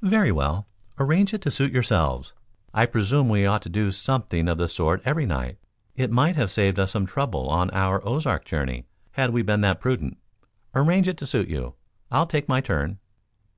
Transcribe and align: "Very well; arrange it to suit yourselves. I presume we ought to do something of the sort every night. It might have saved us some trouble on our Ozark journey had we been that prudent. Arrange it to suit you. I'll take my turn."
"Very 0.00 0.32
well; 0.32 0.66
arrange 0.98 1.34
it 1.34 1.42
to 1.42 1.50
suit 1.50 1.72
yourselves. 1.74 2.32
I 2.72 2.86
presume 2.86 3.28
we 3.28 3.44
ought 3.44 3.60
to 3.60 3.68
do 3.68 3.92
something 3.92 4.48
of 4.48 4.56
the 4.56 4.66
sort 4.66 5.02
every 5.04 5.26
night. 5.26 5.58
It 5.94 6.10
might 6.10 6.36
have 6.36 6.50
saved 6.50 6.78
us 6.78 6.92
some 6.92 7.04
trouble 7.04 7.50
on 7.50 7.68
our 7.72 8.02
Ozark 8.08 8.46
journey 8.46 8.86
had 9.10 9.28
we 9.28 9.42
been 9.42 9.60
that 9.60 9.78
prudent. 9.82 10.16
Arrange 10.74 11.06
it 11.06 11.18
to 11.18 11.26
suit 11.26 11.50
you. 11.50 11.74
I'll 12.10 12.24
take 12.24 12.48
my 12.48 12.62
turn." 12.62 12.98